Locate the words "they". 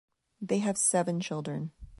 0.41-0.57